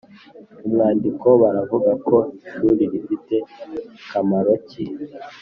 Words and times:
Mu 0.59 0.67
mwandiko 0.73 1.27
baravuga 1.41 1.91
ko 2.07 2.17
ishuri 2.45 2.83
rifite 2.91 3.35
kamaro 4.09 4.53
ki? 4.67 4.83